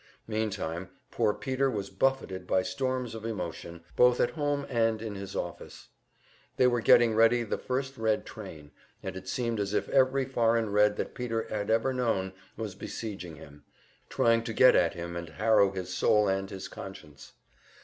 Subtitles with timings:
[0.25, 5.35] Meantime poor Peter was buffeted by storms of emotion, both at home and in his
[5.35, 5.89] office.
[6.57, 8.71] They were getting ready the first Red train,
[9.03, 13.35] and it seemed as if every foreign Red that Peter had ever known was besieging
[13.35, 13.63] him,
[14.09, 17.33] trying to get at him and harrow his soul and his conscience.